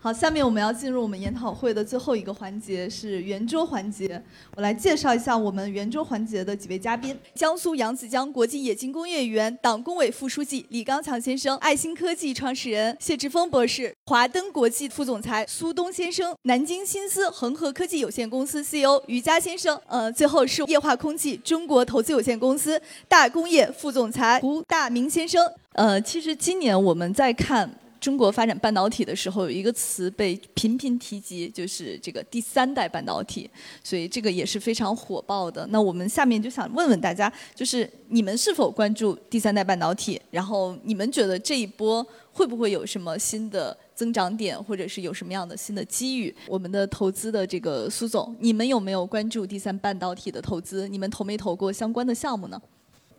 [0.00, 4.22] 好，下面我们要进入我们研讨会的最后一个环节，是圆桌环节。
[4.54, 19.76] 我来介绍一下我们圆桌环节的几位嘉宾：江苏扬子江国际冶金工业园党工委副书记李刚强先生，爱新科技创始人谢志峰博士，华登国际副总裁苏东先生，南京新思恒河科技有限公司 CEO 于佳先生。
[19.88, 25.44] 呃，最后是液化空气中国投资有限公司大工业副总裁胡大明先生。
[25.72, 27.68] 呃，其实今年我们在看。
[28.00, 33.50] 中国发展半导体的时候，有一个词被频频提及，就是这个第三代半导体，
[33.82, 35.66] 所以这个也是非常火爆的。
[35.68, 40.20] 那我们下面就想问问大家，就是你们是否关注第三代半导体？
[40.30, 46.34] 然后你们觉得这一波会不会有什么新的增长点，或者是有什么样的新的机遇？
[46.46, 50.86] 我们的投资的这个苏总，你们有没有关注第三半导体的投资？
[50.86, 52.60] 你们投没投过相关的项目呢？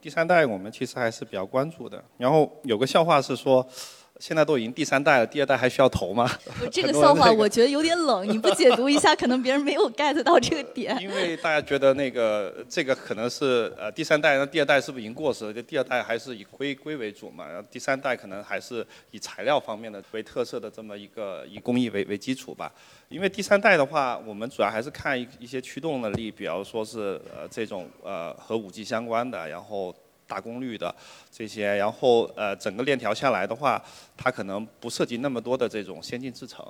[0.01, 2.01] 第三代我们其实还是比较关注的。
[2.17, 3.67] 然后有个笑话是说。
[4.19, 6.29] 现在都已经第三代了，第二代还需要投吗？
[6.69, 10.97] 这个笑话我觉得有点冷，你不解读一下，可能别人没有 get 到这个点。
[11.01, 15.53] 因为大家觉得那个这个可能是呃第三代，那第二代是不是已经过时了？
[15.53, 22.69] 就第二代还是以硅硅为主嘛，然后第三代可能还是以材料方面的为特色的这么一个以工艺为为基础吧。
[23.07, 29.95] 因为第三代的话，我们主要还是看一一些驱动能力，比方说是呃这种呃和五 G 相关的，然后。
[30.29, 30.93] 大功率的
[31.31, 33.83] 这些，然后呃，整个链条下来的话，
[34.15, 36.63] 它可能不涉及那么多的这种先进制程，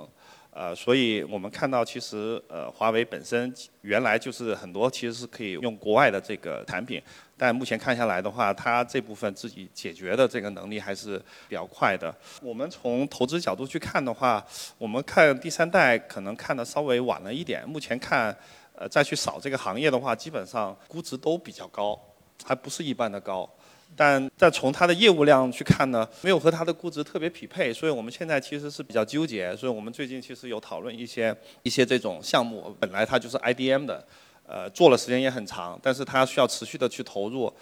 [0.50, 7.00] 呃，所以我们看到其实呃，华为本身原来就是很多其实是可以用国外的这个产品，
[7.36, 12.14] 但目前看下来的话，它这部分自己解决的这个能力还是比较快的。
[12.42, 14.42] 我们从投资角度去看的话，
[14.78, 18.34] 我们看第三代可能看的稍微晚了一点，目前看
[18.74, 22.00] 呃再去扫这个行业的话，基本上估值都比较高。
[22.44, 23.48] 还不是一般的高，
[23.96, 29.54] 但再从它的业务量去看呢，没有和它的估值特别匹配，所以我们现在其实是比较纠结。
[29.56, 34.04] 所以我们最近其实有讨论一些一些这种项目，本来它就是 IDM 的，
[34.46, 37.52] 呃，做了时间也很长，但是它需要持续的去投入，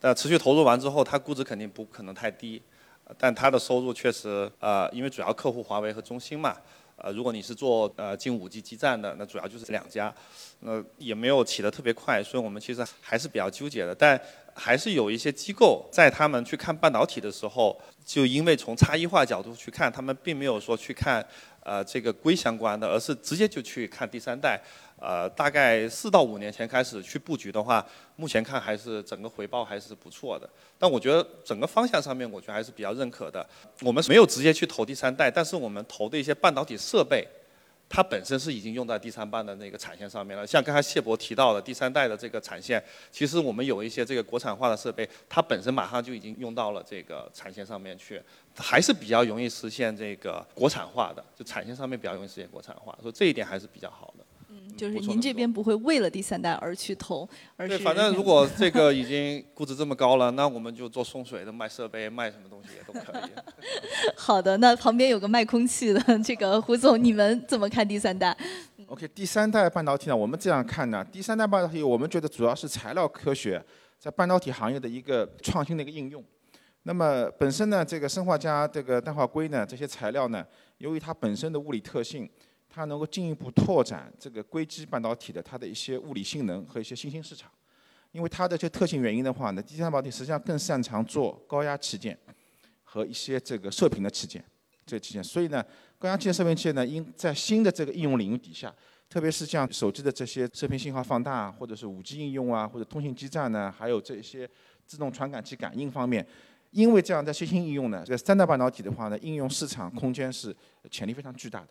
[0.00, 2.60] 呃，持续投入完之后，它估值肯定不可能太低，
[3.18, 6.56] 但它的收入确实，呃，因为主要客户华为和中兴嘛。
[7.02, 10.14] 呃，如果你是做呃进五 G 基站的，那主要就是两家，
[10.60, 13.94] 那也没有起得特别快，所以我们其实还是比较纠结的。
[13.94, 14.20] 但
[14.54, 21.26] 还是有一些机构在他们去看半导体的时候，就因为从差异化角度去看，他们并没有说去看
[21.62, 24.60] 呃这个硅相关的，而是直接就去看第三代。
[25.02, 30.46] 呃，大概四到五年前开始去布局的话，目前看还是整个回报还是不错的。
[30.78, 33.48] 但我觉得整个方向上面，我觉得还是比较认可的。
[33.80, 37.26] 我们没有直接去投第三代，但是我们投的一些半导体设备，
[37.92, 40.46] 它本身是已经用在第三代的那个产线上面了。
[40.46, 42.80] 像刚才谢博提到的第三代的这个产线，
[43.10, 48.22] 其实我们有一些这个国产化的设备，它本身马上就已经用到了这个产线上面去，
[48.56, 54.24] 还是比较容易实现这个国产化的，就产线上面比较容易实现国产化，所以这一点还是比较好的。
[54.80, 63.30] 就是您这边不会为了第三代而去投，而是对，反正如果这个已经估值这么高了，那我们就做送水的，卖设备，卖什么东西也都可以。
[64.16, 68.34] 好的，那旁边有个卖空气的，这个胡总，你们怎么看第三代
[68.86, 73.62] ？OK，第三代半导体呢，我们这样看呢，第三代半导体我们觉得主要是材料科学
[73.98, 76.24] 在半导体行业的一个创新的一个应用。
[76.84, 80.42] 那么本身呢，这个生化加、这个氮化硅呢，这些材料呢，
[80.78, 82.26] 由于它本身的物理特性。
[82.72, 87.50] 它能够进一步拓展这个硅基半导体的它的一些物理性能和一些新兴市场，
[88.12, 92.16] 因为它的这特性原因的话呢，第三半导体实际上更擅长做高压器件
[92.84, 94.44] 和一些这个射频的器件，
[94.86, 95.22] 这器件。
[95.22, 95.64] 所以呢，
[95.98, 98.72] 高压器件、射频器件呢，应在新的这个应用领域底下，
[99.08, 104.48] 特别是像手机的这些射频信号放大，或者是五 G 应用啊，或者通信基站呢，还有这些
[104.86, 106.24] 自动传感器感应方面，
[106.70, 110.54] 因为这样的新兴应用呢，这个三代半导体的话呢，应用市场空间是
[110.90, 111.68] 潜力非常巨大的。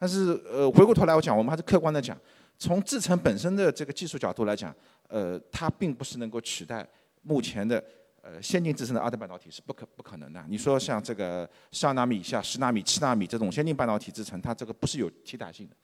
[0.00, 2.16] 但是，呃，回过头来我讲，我们还是客观的讲，
[2.58, 4.74] 从制程本身的这个技术角度来讲，
[5.08, 6.88] 呃，它并不是能够取代
[7.20, 7.84] 目前的
[8.22, 10.42] 呃先进制程的二代半导体是不可不可能的。
[10.48, 15.76] 你说像这个十二纳米以下、十纳米、七纳米这种先进半导体制程，它这个不是有替代性的。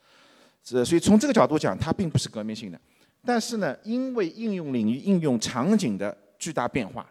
[0.64, 2.80] 这所以从这个角度讲，它并不是革命性的。
[3.22, 7.06] 但是呢，因为应用领域、应用场景的巨大变化，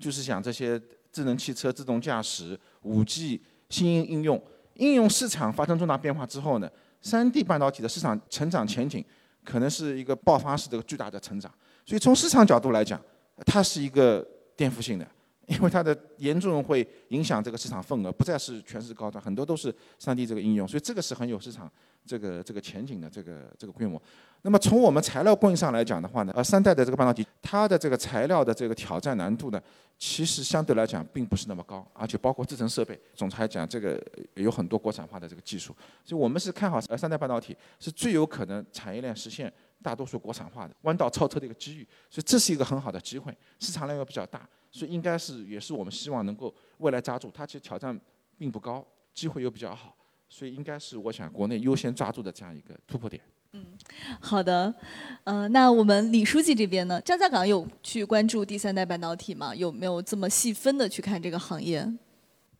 [0.00, 0.80] 就是讲这些
[1.12, 3.40] 智能汽车、自动驾驶、五 G
[3.70, 4.42] 新应应用。
[4.82, 6.68] 应用市场发生重大变化之后呢，
[7.00, 9.04] 三 D 半导体的市场成长前景
[9.44, 11.50] 可能是一个爆发式的巨大的成长。
[11.86, 13.00] 所以从市场角度来讲，
[13.46, 14.26] 它是一个
[14.56, 15.06] 颠覆性的，
[15.48, 21.70] 因为它的严重会影响这个市场份额，不再是全是高端，很多都是三 D 这个应用，所以这个是很有市场
[22.06, 24.00] 这个这个前景的这个这个规模。
[24.42, 29.60] 那么从我们材料供应上来讲的话呢，呃，三代的这个半导体，它的这个材料的这个挑战难度呢，
[29.98, 34.00] 其实相对来讲并不是那么高，而且包括制程设备，总裁讲这个
[34.34, 35.74] 有很多国产化的这个技术，
[36.04, 39.52] 所以我们是看好呃三代半导体是最有可能产业链实现
[39.82, 47.98] 大多数国产化的弯道超车的一个机遇，所以这是一个很好的机会，市场量又比较大，所以应该是也是我们希望能够未来抓住，它其实挑战
[48.38, 49.94] 并不高，机会又比较好，
[50.28, 53.20] 所以应该是我想国内优先抓住的这样一个突破点。
[53.54, 53.66] 嗯
[54.18, 54.74] 好的，
[55.24, 56.98] 呃，那我们李书记这边呢？
[57.02, 59.54] 张家港有去关注第三代半导体吗？
[59.54, 61.86] 有没有这么细分的去看这个行业？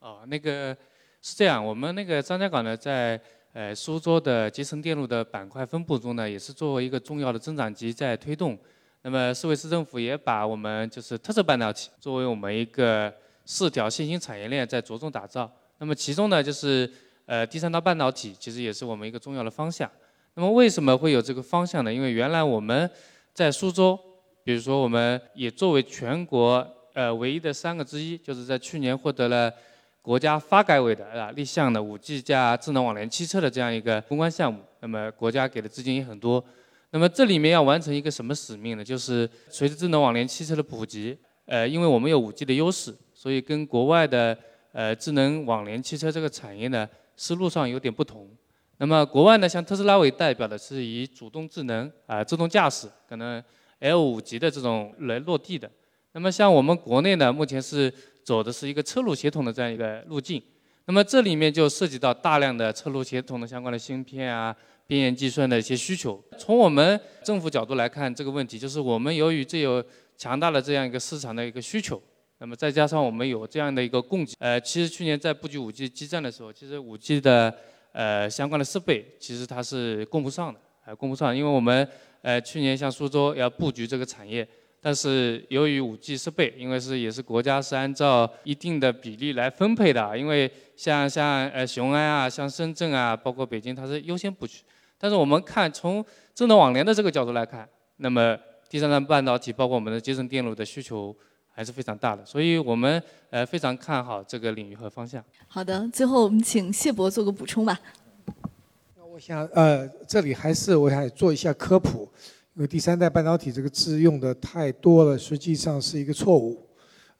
[0.00, 0.76] 哦，那个
[1.22, 3.18] 是这样，我们那个张家港呢，在
[3.52, 8.58] 呃苏州的集成电路的板块分布中呢，也是作为一个重要的增长极在推动。
[9.02, 13.12] 那么市委市政府也把我们就是特色半导体作为我们一个
[13.44, 15.50] 四条新兴产业链在着重打造。
[15.78, 16.88] 那么其中呢，就是
[17.26, 19.90] 呃第三代半导体其实也是我们一个重要的方向。
[20.34, 21.92] 那么为什么会有这个方向呢？
[21.92, 22.88] 因为原来我们
[23.34, 23.98] 在苏州，
[24.44, 29.52] 比如说我们也作为全国呃唯一的三个之一，就是在去年获得了
[30.02, 34.60] 国家发改委的啊立项的五 G 加智能网联汽车的这样一个攻关项目。
[34.80, 36.44] 那么国家给的资金也很多。
[36.90, 38.82] 那么这里面要完成一个什么使命呢？
[38.84, 41.16] 就是随着智能网联汽车的普及，
[41.46, 44.36] 呃，因为我们有五 G 的优势，所以跟国外的
[44.72, 48.28] 呃智能网联汽车这个产业呢思路上有点不同。
[48.78, 53.40] 那么国外呢，像特斯拉为代表的是以主动智能啊、自动驾驶，可能
[53.78, 55.70] L 五级的这种来落地的。
[56.14, 57.92] 那么像我们国内呢，目前是
[58.24, 60.42] 走的是一个车路协同的这样一个路径。
[60.86, 64.54] 那么这里面就涉及到大量的车路协同的相关的芯片啊、
[64.86, 66.22] 边缘计算的一些需求。
[66.38, 69.82] 从我们政府角度来看这个问题，就是我们由于这有
[70.16, 72.02] 强大的这样一个市场的一个需求，
[72.38, 77.54] 那么再加上我们有这样的一个供给，呃，其实去年在布局五 G 基站的时候，其实五 G 的
[77.92, 81.88] 呃，相关的设备其实它是供不上的，还供不上，因为我们
[82.22, 84.46] 呃去年像苏州要布局这个产业，
[84.82, 94.58] 但是由于五 G 设备，因为是也是国家是按照一定的比例来分配的，因为像像呃雄安啊，像深圳啊，包括北京，它是优先布局。
[94.98, 97.68] 但是我们看从智能网联的这个角度来看，
[97.98, 98.36] 那么
[98.68, 101.16] 第三代半导体包括我们的集成电路的需求。
[101.54, 105.22] 还是非常大的，所以我们呃非常看好这个领域和方向。
[105.46, 107.78] 好的，最后我们请谢博做个补充吧。
[108.96, 112.10] 那我想呃，这里还是我想做一下科普，
[112.54, 116.66] 因为第三代半导体这个字用的太多了，实际上是一个错误，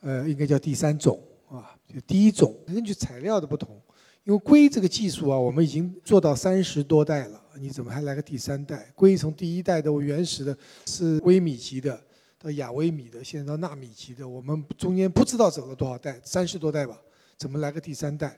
[0.00, 1.18] 呃，应该叫第三种
[1.48, 3.80] 啊，就第一种根据材料的不同，
[4.24, 8.92] 因为硅这个技术啊，我们已经做到三十多代了，你怎么还来个第三代？
[8.94, 10.56] 硅从第一代的原始的
[10.86, 11.98] 是微米级的。
[12.38, 17.00] 到亚微米的，现在到纳米级的，我们中间不知道走了多少代，三十多代吧，
[17.38, 18.36] 怎么来个第三代？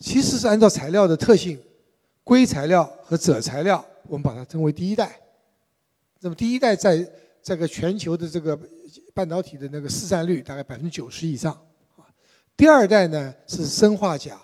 [0.00, 1.56] 其实是按照材料的特性，
[2.24, 5.16] 硅材料和锗材料，我们把它称为第一代。
[6.20, 7.08] 那么第一代在
[7.42, 8.58] 这个全球的这个
[9.14, 11.52] 半导体的那个市占率大概百分之九十以上
[11.96, 12.06] 啊。
[12.56, 14.40] 第二代呢是砷化钾、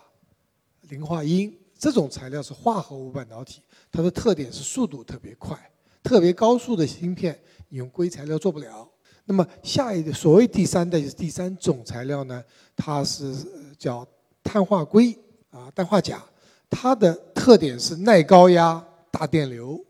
[0.88, 3.61] 磷化铟这种材料是化合物半导体，
[3.91, 5.59] 它的特点是速度特别快，
[6.03, 7.38] 特别高速的芯片
[7.69, 7.79] 你。
[7.79, 8.88] 用硅材料做不了，
[9.25, 12.43] 那么下一个所谓第三代就是第三种材料呢，
[12.77, 13.34] 它是
[13.77, 14.06] 叫
[14.44, 15.13] 碳化硅
[15.51, 16.25] 啊，氮化钾，
[16.70, 19.84] 它的特点是耐高压、大电流，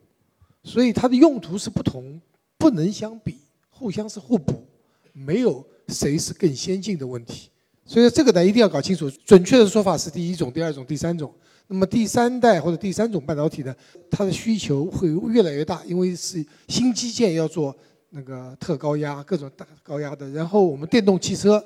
[0.65, 2.21] 所以它的用途是不同，
[2.59, 3.37] 不能相比，
[3.71, 4.67] 互相是互补，
[5.13, 7.51] 没有谁是更先进的问题。
[7.85, 11.33] 所以这个呢一定要搞清楚，准确的说法是第一种、第二种、第三种。
[11.67, 13.75] 那么第三代或者第三种半导体呢，
[14.11, 17.75] 它的需求会越来越大，因为是新基建要做
[18.11, 20.29] 那个特高压、各种大高压的。
[20.31, 21.63] 然后我们电动汽车，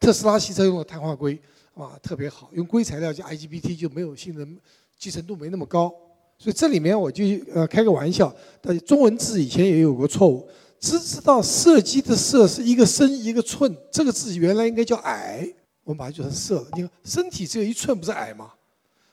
[0.00, 1.38] 特斯拉汽车用的碳化硅，
[1.74, 4.56] 啊，特别好，用硅材料加 IGBT 就没有性能，
[4.98, 5.92] 集成度没那么高。
[6.38, 15.46] 所以这里面我就呃开个玩笑，但中文字以前也有过错误，只知道射击的射是一个升一个寸，这个字原来应该叫矮，
[15.82, 16.68] 我们把它叫成射了。
[16.74, 18.52] 你看身体只有一寸，不是矮吗？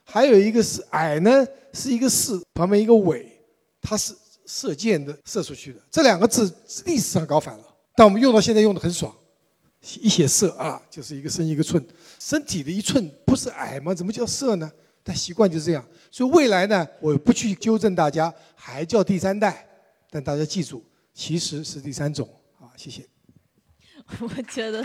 [0.04, 3.26] 还有一个是矮呢，是一个四旁边一个尾，
[3.82, 4.14] 它是
[4.46, 5.80] 射箭的射出去的。
[5.90, 6.54] 这两个字
[6.86, 7.64] 历史上搞反了，
[7.96, 9.12] 但我们用到现在用的很爽，
[10.00, 11.84] 一写射啊，就是一个升一个寸，
[12.20, 13.96] 身体的一寸不是矮吗？
[13.96, 14.72] 怎么叫射呢？
[15.06, 15.86] 但习惯就是这样。
[16.10, 19.66] 所以未来呢，我不去纠正大家，还叫第三代，
[20.10, 20.84] 但大家记住，
[21.14, 22.28] 其实是第三种
[22.60, 22.74] 啊。
[22.76, 23.06] 谢谢。
[24.20, 24.84] 我觉得。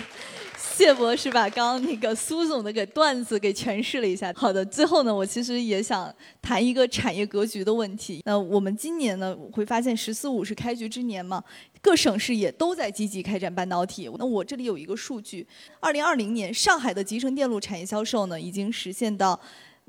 [0.62, 4.32] 谢博士把刚刚那个苏总的给段子给诠释了一下。
[4.34, 8.22] 好的，最后呢，我其实也想谈一个产业格局的问题。
[8.24, 11.42] 那我们今年呢，会发现“十四五”是开局之年嘛，
[11.82, 14.10] 各省市也都在积极开展半导体。
[14.18, 15.46] 那我这里有一个数据，
[15.80, 19.38] 二零二零年上海的集成电路产业销售呢，已经实现到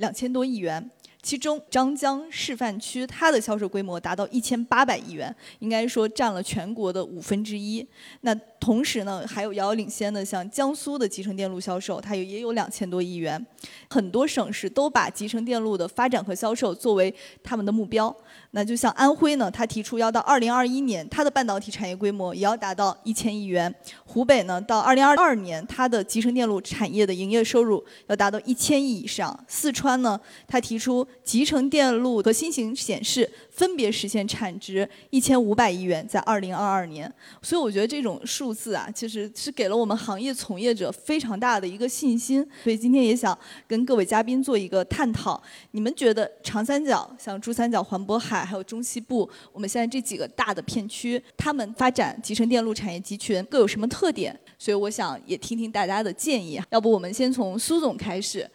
[0.01, 0.91] 两千多亿元。
[1.23, 7.87] 其中，张江示范区它的销售规模达到一千八百亿元，应该说占了全国的五分之一。
[8.21, 13.43] 那同时呢，还有遥遥领先的，像江苏的集成电路销售，它也也有两千多亿元。
[13.89, 17.13] 很多省市都把集成电路的发展和销售作为
[17.43, 18.15] 他们的目标。
[18.51, 23.73] 那就像安徽呢，它提出要到二零二一年，它的半导体产业规模也要达到一千亿元。
[24.05, 29.37] 湖北呢，到二零二二年，它的集成电路产业的营业收入要达到一千亿以上。
[29.47, 33.27] 四川呢，它提出集成电路和新型显示
[33.61, 37.13] 分别实现产值一千五百亿元，在二零二二年。
[37.43, 42.43] 所以我觉得这种数字啊，其实是给了我们行业从业者非常大的一个信心。
[42.63, 43.37] 所以今天也想
[43.67, 45.39] 跟各位嘉宾做一个探讨：
[45.73, 54.35] 你们觉得长三角，像珠三角、环渤海，还有中西部，我们现在这几个大的片区，他们发展集成电路产业集群各有什么特点？
[54.57, 56.59] 所以我想也听听大家的建议。
[56.71, 58.49] 要不我们先从苏总开始。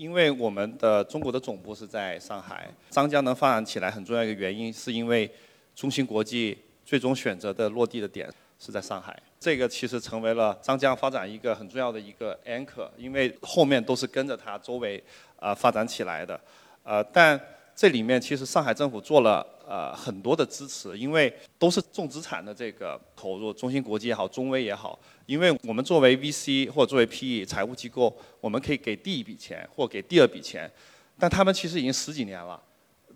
[0.00, 5.30] 因为我们的中国的总部是在上海，张江能发展起来很重要一个原因，是因为
[5.74, 8.26] 中芯国际最终选择的落地的点
[8.58, 9.14] 是在上海。
[9.38, 15.04] 这个其实成为了张江发展一个很重要的一个 anchor，因为后面都是跟着它周围
[15.38, 16.40] 啊发展起来的。
[16.82, 17.38] 呃，但
[17.76, 24.98] 这里面其实上海政府做了呃很多的支持，因为都是重资产的这个投入，中芯国际也好，中微也好。
[25.26, 30.68] 因为我们作为 VC 或者作为 PE 财务机构，我们可以给第一笔钱或给第二笔钱，
[31.16, 32.60] 但他们其实已经十几年了，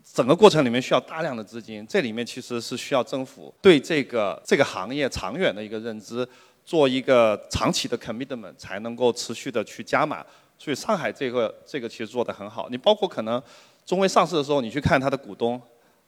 [0.05, 6.25] 整个过程里面需要大量的资金，这里面其实是需要政府对这个这个行业长远的一个认知，
[6.65, 10.25] 做一个长期的 commitment 才能够持续的去加码。
[10.57, 12.69] 所以上海这个这个其实做得很好。
[12.71, 13.43] 你包括可能
[13.85, 15.61] 中微上市的时候，你去看它的股东。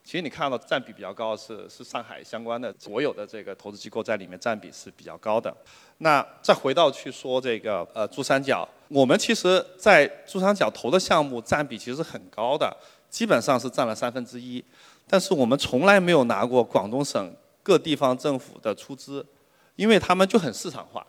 [0.07, 5.53] 其实你看到占比比较高是是上海相关的所有的这个投资机构在里面占比是比较高的。
[5.99, 12.73] 那再回到去说这个呃珠三角，我们其实在珠三角投的项目占比其实很高的，
[13.11, 14.65] 基本上是占了三分之一。
[15.09, 17.35] 但是我们从来没有拿过广东省
[17.65, 19.27] 各地方政府的出资，
[19.75, 21.05] 因为他们就很市场化，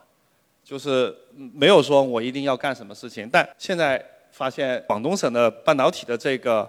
[0.63, 1.15] 就是
[1.53, 3.29] 没有说我一定要干什么事情。
[3.31, 6.67] 但现在发现广东省的半导体的这个。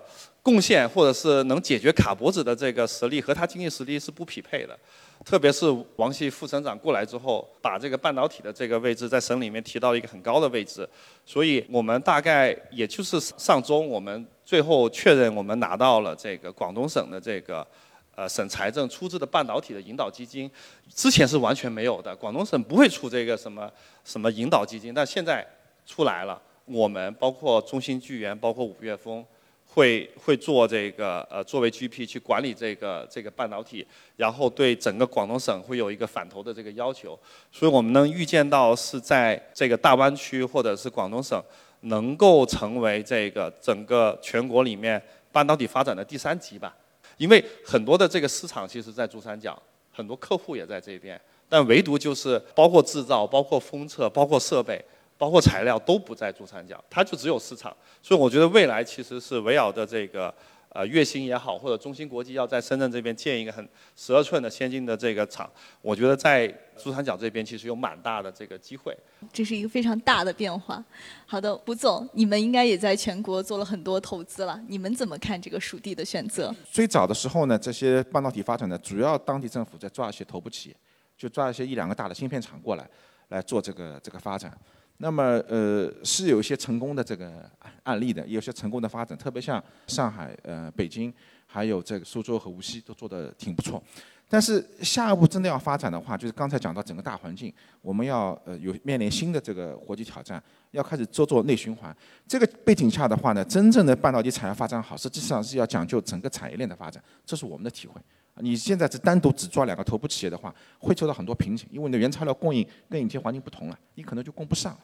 [0.48, 4.74] 贡献或者是能解决卡脖子的这个实力和他经济实力是不匹配的，
[5.22, 10.88] 特别是王系副省长过来之后，把这个半导体的这个位置在省里面提到一个很高的位置，
[11.26, 17.66] 所以我们大概也就是上周我们最后确认我们拿到了这个广东省的这个
[18.14, 20.50] 呃省财政出资的半导体的引导基金，
[20.94, 23.70] 之前是完全没有的，广东省不会出这个什么
[24.02, 25.46] 什么引导基金，但现在
[25.84, 29.22] 出来了，我们包括中芯巨源，包括五月风。
[29.70, 37.16] 会会做这个呃，作为 GP 去管理这个这个半导体，然后对整个广东省会有一个反投的这个要求，
[37.52, 41.40] 所以我们能预见到是在这个大湾区或者是广东省
[41.82, 46.74] 能够成为这个整个全国里面半导体发展的第三级吧，
[47.18, 49.60] 因为很多的这个市场其实在珠三角，
[49.92, 54.82] 很多客户也在这边，但唯独就是包括制造、包括封测、包括设备。
[55.18, 60.32] 包括材料都不在珠三角，它就只有市场，所以我觉得未来其实是围绕着这个
[60.68, 65.50] 呃月星也好，或者中芯国际要在深圳这边建一个很十二寸的先进的这个厂，
[65.82, 66.46] 我觉得在
[66.76, 68.96] 珠三角这边其实有蛮大的这个机会。
[69.32, 70.84] 这是一个非常大的变化。
[71.26, 76.54] 好的，胡总，你们应该也在全国做了很多投资了，你们怎么看这个属地的选择？
[76.70, 80.76] 最早的时候呢，这些半导体发展的主要当地政府在抓一些头部企业，
[81.16, 82.88] 就抓一些一两个大的芯片厂过来
[83.30, 84.56] 来做这个这个发展。
[84.98, 87.48] 那么，呃，是有一些成功的这个
[87.84, 91.12] 案例的，有些成功的发展，特别像上海、呃，北京，
[91.46, 93.82] 还有这个苏州和无锡都做得挺不错。
[94.28, 97.50] 但是下一步真的要发展的话，就是刚才讲到整个大环境，
[97.80, 101.96] 我们要呃有面临新的这个国际挑战，要开始做做内循环。
[102.26, 107.98] 这个背景下的话呢，真正的半导体产业发展好，实际上是要讲究整个产业链的发展，这是我们的体会。
[108.40, 114.76] 你现在只单独只抓两个头部企业的话，会受到很多瓶颈，因为你的原材料供应跟以前环境不同了，你可能就供不上。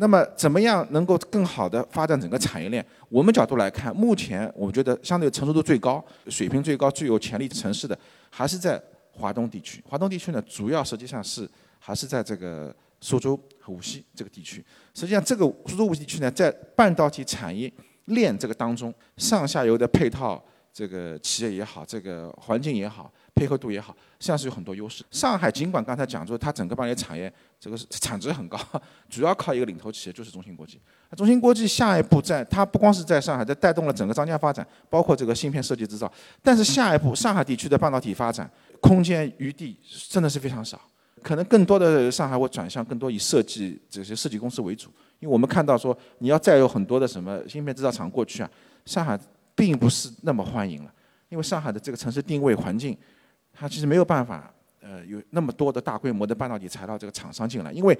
[0.00, 2.84] 那么，怎么样能够更好的发展整个产业链？
[3.08, 7.98] 我们角度来看，目前我觉得相对成熟度最高、水平最高、最有潜力城市的，
[8.30, 8.80] 还是在
[9.10, 9.82] 华东地区。
[9.88, 14.64] 华东地区呢，主要实际上是还是在这个苏州和无锡这个地区。
[14.94, 17.72] 实际上，这个苏州无锡地区呢，在半导体产业
[18.04, 20.40] 链这个当中，上下游的配套。
[20.72, 25.04] 这个企业也好，这个环境也好，配合度也好，实际上是有很多优势。
[25.10, 28.58] 上海尽管刚才讲说它整个半导体产业这个是产值很高，
[29.10, 30.80] 主要靠一个领头企业就是中芯国际。
[31.10, 36.12] 那中芯国际下一步在它不光是在上海，在带动了整个张家发展，包括这个芯片设计制造。
[36.42, 38.48] 但是下一步上海地区的半导体发展
[38.80, 39.76] 空间余地
[40.08, 40.80] 真的是非常少，
[41.22, 44.90] 可能更多的上海会转向更多以设计这些设计公司为主。
[45.18, 48.50] 因为我们看到说你要再有很多的什么芯片制造厂过去啊，
[48.84, 49.18] 上海
[49.58, 50.94] 并不是那么欢迎了，
[51.28, 52.96] 因为上海的这个城市定位环境，
[53.52, 57.98] 它其实没有办法呃有那么多的大规模的半导体材料这个厂商进来，因为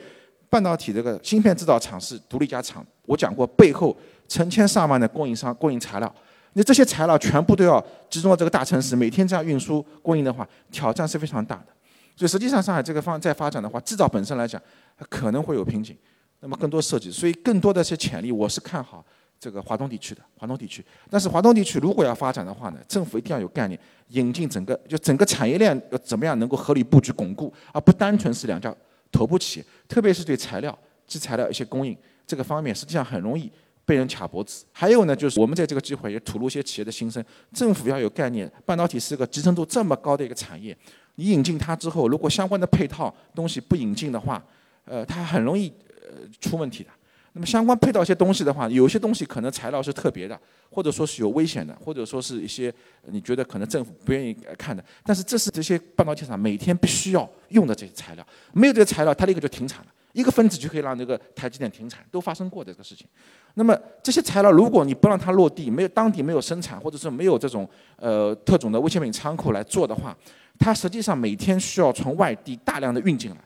[0.49, 3.97] 半导体这个芯片制造厂是独立一家厂，我讲过背后
[4.29, 6.15] 成千上万的供应商供应材料，
[6.53, 11.67] 那这些材料全部都要集中到这个大城市，每天这样运输供应的话，挑战是非常大的。
[12.15, 14.63] 所以实际上上海这个方在发展的话，制造本身来讲
[15.09, 15.97] 可能会有瓶颈。
[16.41, 19.05] 那么更多设计，所以更多的一些潜力，我是看好
[19.41, 20.85] 这个华东地区的华东地区。
[21.09, 23.79] 但是华东地区如果要发展的话呢，政府一定要有概念，
[24.09, 28.75] 引进整个就整个产业链要怎么样能够合理布局巩固，而不单纯是两家
[29.13, 29.67] 头部企业。
[29.87, 30.77] 特别是对材料、
[31.07, 33.51] 制材料一些供应这个方面，实际上很容易
[33.85, 34.65] 被人卡脖子。
[34.73, 40.77] 还有呢，就是我们在这个机会也吐露一些企业的心声，政府要有概念，半导体是一个集成度这么高的一个产业，
[41.15, 44.45] 你引进它之后，如果相关的配套东西不引进的话，
[44.85, 45.73] 呃，它很容易。
[46.11, 46.91] 呃，出问题的。
[47.39, 50.37] 那么相关配套一些东西的话，有些东西可能材料是特别的，
[50.69, 52.75] 或者说是有危险的，或者说是一些
[53.13, 54.85] 你觉得可能政府不愿意看的。
[55.05, 59.87] 但是这是这些半导体厂每天必须要用的这些材料，没有这个材料，它立刻就停产了。
[60.15, 63.07] 一个分子就可以让这个台积电停产，都发生过这个事情。
[63.55, 67.69] 那么这些材料，如果你不让它落地，没有当地没有生产，或者是没有这种
[67.99, 70.17] 呃特种的危险品仓库来做的话，
[70.59, 73.37] 它实际上每天需要从外地大量的运进来，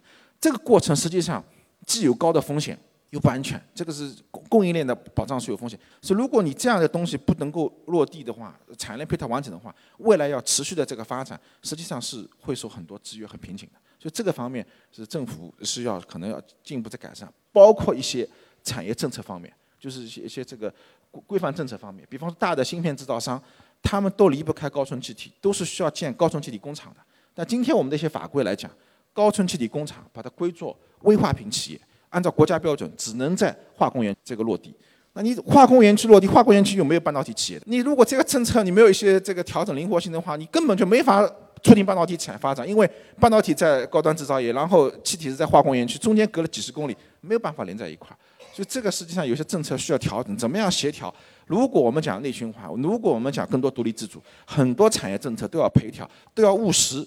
[0.40, 1.44] 这个过程实际上。
[1.84, 2.78] 既有高的风险，
[3.12, 5.78] 又不安全，这个是供供应链的保障是有风险。
[6.00, 13.78] 所以，如果你这样的东西不能够落地的话，产业链配套完整的话，未来要持续的这个发展，实际上是会受很多制约和瓶颈的。
[14.00, 18.26] 所以，这个方面是政府是要可能要进一步的改善，包括一些
[18.64, 20.72] 产业政策方面，就是一些一些这个
[21.26, 22.06] 规范政策方面。
[22.08, 23.40] 比方说，大的芯片制造商，
[23.82, 27.00] 他们都离不开高纯气体，都是需要建高纯气体工厂的。
[27.34, 28.70] 但今天我们的一些法规来讲，
[29.12, 31.80] 高纯气体工厂把它归作危化品企业，
[32.12, 34.72] 按照国家标准，只能在化工园这个落地。
[35.14, 37.60] 那你化工园区落地，化工园区有没有半导体企业？
[37.66, 41.22] 你如果这个政策你没有一些这个调整灵活性的话，你根本就没法
[41.62, 42.66] 促进半导体产业发展。
[42.68, 48.16] 因为半导体在高端制造业，然后气体是在化工园区，中间隔了几十公里，没有办法连在一块儿。
[48.54, 51.12] 所以这个实际上有些政策需要调整，怎么样协调？
[51.46, 57.06] 如果我们讲内循环，如果我们讲更多独立自主，很多产业政策都要配调，都要务实。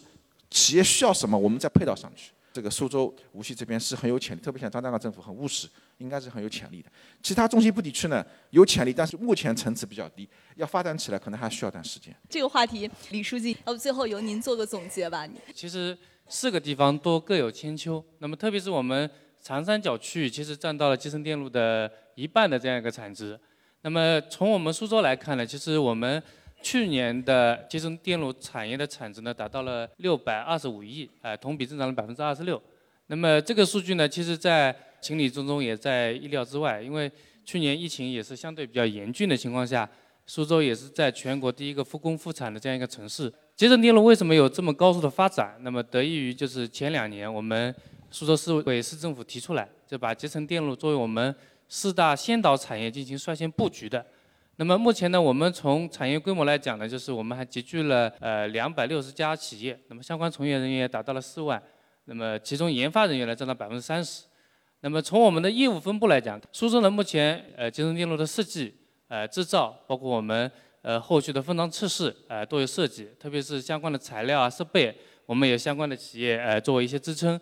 [0.51, 2.31] 企业需要什么，我们再配套上去。
[2.55, 6.89] 这个苏州、无锡这边是很有潜力，特别像张家港政府很务实，应该是很有潜力的。
[7.21, 12.15] 其他中西部地区呢，有潜力，但是目前层次比较低，要发展起来可能还需要段时间。
[12.29, 15.27] 这个话题，李书记，要不最后由您做个总结吧？
[15.53, 15.97] 其实
[16.29, 18.01] 四个地方都各有千秋。
[18.19, 23.37] 那么特别是我们长三角区域，其实占到了集成电路的一半的这样一个产值。
[23.81, 26.23] 那么从我们苏州来看呢，其实我们。
[26.65, 32.59] 去年的集成电路产业的产值呢，达到了六百二十五亿，哎，同比增长了百分之二十六。
[33.05, 36.81] 那么这个数据呢，其实在情理之中，也在意料之外。
[36.81, 37.11] 因为
[37.43, 39.87] 去年疫情也是相对比较严峻的情况下，
[40.25, 43.31] 苏州也是在全国第一个复工复产的这样一个城市。
[43.55, 45.55] 集成电路为什么有这么高速的发展？
[45.61, 47.73] 那么得益于就是前两年我们
[48.09, 51.35] 苏州市委市政府提出来，就把集成电路作为我们
[51.69, 54.03] 四大先导产业进行率先布局的。
[54.57, 61.61] 那么目前呢，我们从产业规模来讲呢，就是我们还集聚了呃两百六十家企业，那么相关从业人员达到了四万，
[62.05, 64.23] 那么其中研发人员呢占到百分之三十。
[64.79, 68.73] 那么从我们的业务分布来讲，苏州呢目前呃集成电路的设计、
[69.09, 70.49] 呃制造，包括我们
[70.81, 77.37] 呃后续的封装测试呃都有涉及，特别是相关的材料啊设备，我们有相关的企业呃作为一些支撑。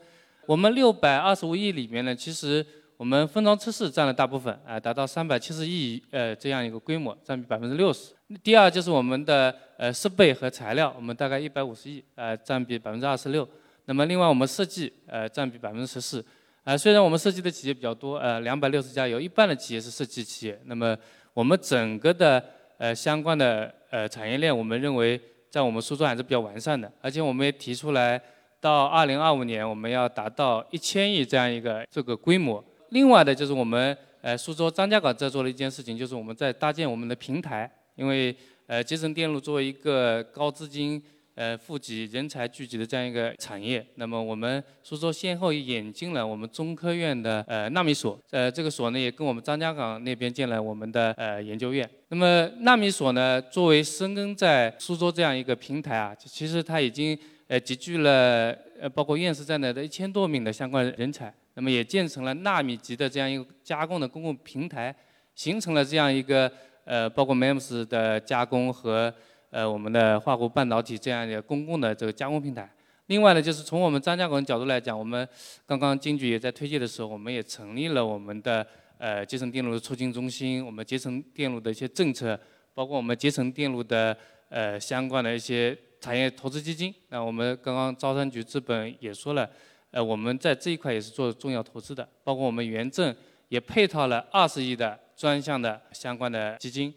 [0.47, 2.65] 我们六百二十五亿里面呢，其实。
[3.03, 8.13] 我们封装测试占了大部分，啊，达到三百七十亿，呃，这样一个规模，占比百分之六十。
[8.41, 13.45] 第二就是我们的呃设备和材料，我们大概一百五十亿，呃，占比百分之二十六。
[13.87, 16.25] 那么另外我们设计，呃，占比百分之十四。
[16.63, 20.57] 啊，虽然我们设计的企业比较多，呃，两百六十家，有一半的企业是设计企业。
[20.63, 20.97] 那么
[21.33, 22.41] 我们整个的
[22.77, 28.21] 呃相关的呃产业链，我们认为在我们苏州还是比较完善的，而且我们也提出来，
[28.61, 32.63] 到二零二五年我们要达到一千亿这样一个这个规模。
[32.93, 38.35] 另外的就是我们呃苏州张家港在做的一件事情，就是我们在搭建我们的平台，因为
[38.67, 41.01] 呃集成电路作为一个高资金、
[41.33, 51.89] 呃富集、人才聚集的这样一个产业，那么我们苏州先后引进了我们中科院的呃纳米所，呃这个所呢也跟我们张家港那边建了我们的呃研究院。
[52.09, 64.95] 那么纳米所呢作为深耕在苏州这样一个平台啊，其实它已经呃集聚了呃包括院士在内的一千多名的相关人才，那么也建成了纳米级的这样一个加工的公共平台，
[65.35, 66.51] 形成了这样一个
[66.85, 69.13] 呃包括 MEMS 的加工和
[69.49, 72.69] 呃我们的化合物半导体这样一个公共的这个加工平台。
[73.07, 75.27] 另外呢，就是从我们张家港角度来讲，我们
[75.65, 78.65] 刚刚金局也在推介的时候，我们也成立了我们的
[78.97, 82.39] 呃集成电路的促进中心，我们集成电路的一些政策，
[82.73, 86.95] 包括我们集成电路的呃相关的一些产业投资基金。
[87.09, 89.47] 那我们刚刚招商局资本也说了，
[89.93, 93.15] 呃我们在这一块也是做重要投资的，包括我们原证
[93.47, 96.93] 也配套了二十亿的专项的相关的基金。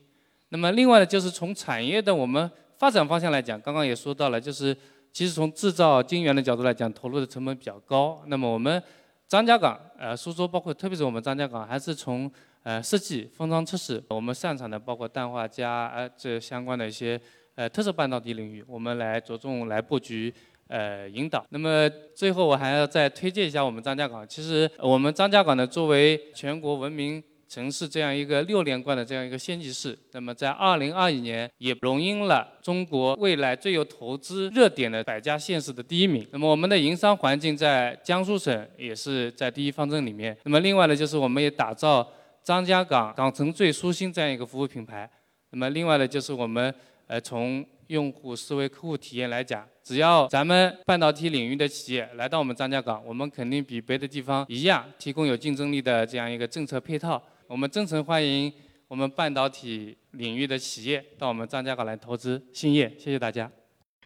[0.48, 4.76] 那么另外呢，就是从产业的我们发展方向来讲，刚刚也说到了，就是。
[5.12, 8.22] 其实从制造晶圆的角度来讲，投入的成本比较高。
[8.26, 8.82] 那么我们
[9.26, 12.30] 张家港，呃，苏州包括特别是我们张家港，还是从
[12.62, 17.18] 呃设计、封装、测试，我们擅长的包括氮化镓，呃，这相关的一些
[17.54, 20.30] 呃特色半导体领域，我们来着重来布局，
[20.68, 21.44] 呃，引导。
[21.50, 24.26] 那么最后我还要再推荐一下我们张家港。
[24.26, 27.22] 其实我们张家港呢，作为全国文明。
[27.48, 36.26] 城市这样一个六连冠的这样一个县级市，那么在二零二一年也荣膺了中国未来最有投资热点的百家县市的第一名。
[36.32, 40.36] 那么我们的营商环境在江苏省也是在第一方阵里面。
[40.42, 42.04] 那么另外呢，就是我们也打造
[42.42, 45.08] 张家港港城最舒心这样一个服务品牌。
[45.50, 46.74] 那么另外呢，就是我们
[47.06, 57.22] 呃从用户思维、客户体验来讲，只要咱们半导体领域的企业来到我们张家港，我们肯定比别的地方一样提供有竞争力的这样一个政策配套。
[57.46, 58.52] 我们真诚欢迎
[58.88, 63.50] 我们半导体领域的企业到我们张家港来投资兴业，谢谢大家。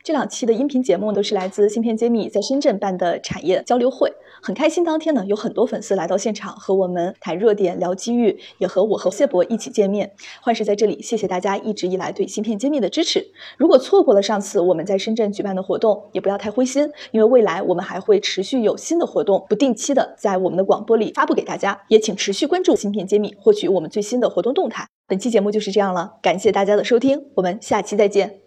[0.03, 4.11] 这两期的音频节目都是来自芯片揭秘在深圳办的产业交流会，
[4.43, 4.83] 很开心。
[4.83, 10.11] 当天呢，有很多粉丝来到现场和我们谈热点、聊机遇，也和我和谢博一起见面。
[10.41, 13.27] 幻视在这里，谢谢大家一直以来对芯片揭秘的支持。
[13.59, 21.79] 如果错过了上次我们在深圳举办的活动，也不要太灰心，因为未来我们还会持续有新的活动，不定期的在我们的广播里发布给大家。
[21.89, 24.87] 也请持续关注芯片揭秘，获取我们最新的活动动态。
[25.07, 28.41] 本期节目就是这样了，感谢大家的收听，我们下期再见。